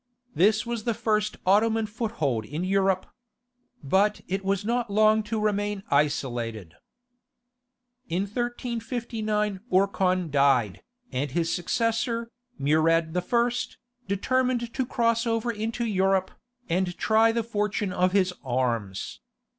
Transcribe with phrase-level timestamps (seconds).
[0.33, 3.05] This was the first Ottoman foothold in Europe,
[3.83, 6.73] but it was not long to remain isolated.
[8.09, 13.51] In 1359 Orkhan died, and his successor, Murad I.,
[14.07, 16.31] determined to cross over into Europe,
[16.67, 19.19] and try the fortune of his arms.